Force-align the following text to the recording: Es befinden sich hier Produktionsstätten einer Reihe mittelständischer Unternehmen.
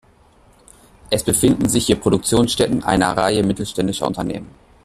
Es 1.11 1.23
befinden 1.23 1.69
sich 1.69 1.85
hier 1.85 1.95
Produktionsstätten 1.99 2.83
einer 2.83 3.15
Reihe 3.15 3.43
mittelständischer 3.43 4.07
Unternehmen. 4.07 4.49